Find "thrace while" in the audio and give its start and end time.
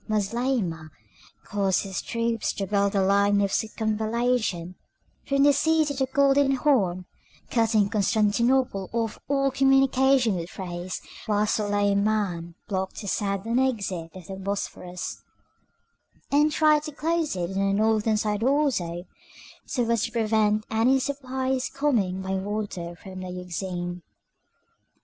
10.49-11.45